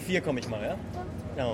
vier 0.00 0.20
komme 0.20 0.40
ich 0.40 0.48
mal, 0.48 0.62
ja? 0.62 0.76
ja. 1.36 1.52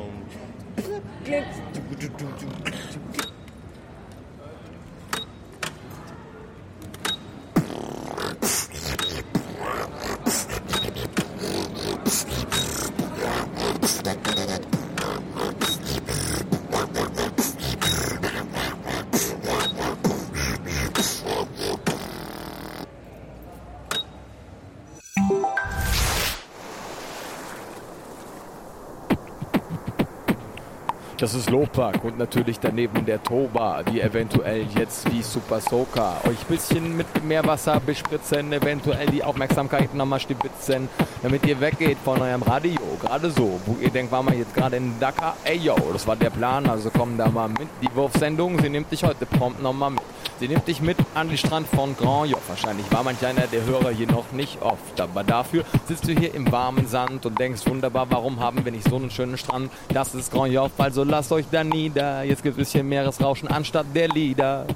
Das 31.18 31.34
ist 31.34 31.50
Lopak 31.50 32.02
und 32.04 32.18
natürlich 32.18 32.58
daneben 32.58 33.04
der 33.04 33.22
Toba, 33.22 33.82
die 33.84 34.00
eventuell 34.00 34.66
jetzt 34.76 35.10
wie 35.12 35.22
Super 35.22 35.60
Soaker 35.60 36.16
euch 36.24 36.40
ein 36.40 36.46
bisschen 36.48 36.96
mit 36.96 37.06
Meerwasser 37.24 37.80
bespritzen, 37.84 38.52
eventuell 38.52 39.06
die 39.06 39.22
Aufmerksamkeit 39.22 39.94
nochmal 39.94 40.18
stibitzen, 40.18 40.88
damit 41.22 41.46
ihr 41.46 41.60
weggeht 41.60 41.98
von 42.04 42.20
eurem 42.20 42.42
Radio. 42.42 42.80
Gerade 43.00 43.30
so, 43.30 43.60
wo 43.66 43.76
ihr 43.80 43.90
denkt, 43.90 44.10
war 44.10 44.22
man 44.22 44.36
jetzt 44.36 44.54
gerade 44.54 44.76
in 44.76 44.98
Dakar? 44.98 45.36
Ey 45.44 45.58
yo, 45.58 45.76
das 45.92 46.06
war 46.06 46.16
der 46.16 46.30
Plan, 46.30 46.68
also 46.68 46.90
komm 46.90 47.16
da 47.16 47.28
mal 47.28 47.48
mit. 47.48 47.68
Die 47.80 47.94
Wurfsendung, 47.94 48.60
sie 48.60 48.68
nimmt 48.68 48.90
dich 48.90 49.04
heute 49.04 49.24
prompt 49.26 49.62
nochmal 49.62 49.90
mit. 49.90 50.02
Sie 50.40 50.48
nimmt 50.48 50.66
dich 50.66 50.80
mit 50.80 50.96
an 51.14 51.28
den 51.28 51.38
Strand 51.38 51.68
von 51.68 51.96
Grand 51.96 52.30
Joff. 52.30 52.48
Wahrscheinlich 52.48 52.90
war 52.92 53.04
manch 53.04 53.24
einer 53.24 53.46
der 53.46 53.64
Hörer 53.64 53.90
hier 53.90 54.08
noch 54.08 54.32
nicht 54.32 54.60
oft. 54.60 55.00
Aber 55.00 55.22
dafür 55.22 55.64
sitzt 55.86 56.08
du 56.08 56.12
hier 56.12 56.34
im 56.34 56.50
warmen 56.50 56.88
Sand 56.88 57.24
und 57.26 57.38
denkst, 57.38 57.66
wunderbar, 57.66 58.06
warum 58.10 58.40
haben 58.40 58.64
wir 58.64 58.72
nicht 58.72 58.88
so 58.88 58.96
einen 58.96 59.10
schönen 59.10 59.38
Strand? 59.38 59.70
Das 59.88 60.14
ist 60.14 60.32
Grand 60.32 60.52
Joff, 60.52 60.72
also 60.78 61.04
lasst 61.04 61.32
euch 61.32 61.46
da 61.50 61.62
nieder. 61.62 62.24
Jetzt 62.24 62.42
gibt 62.42 62.58
es 62.58 62.72
hier 62.72 62.82
Meeresrauschen 62.82 63.48
anstatt 63.48 63.86
der 63.94 64.08
Lieder. 64.08 64.66